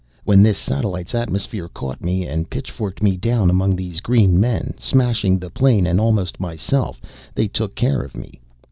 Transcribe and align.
When 0.23 0.41
this 0.41 0.57
satellite's 0.57 1.13
atmosphere 1.13 1.67
caught 1.67 2.01
me 2.03 2.25
and 2.25 2.49
pitchforked 2.49 3.03
me 3.03 3.17
down 3.17 3.51
among 3.51 3.75
these 3.75 4.01
green 4.01 4.39
men, 4.39 4.73
smashing 4.79 5.37
the 5.37 5.51
plane 5.51 5.85
and 5.85 6.01
almost 6.01 6.39
myself, 6.39 6.99
they 7.35 7.47
took 7.47 7.75
care 7.75 8.01
of 8.01 8.17
me. 8.17 8.39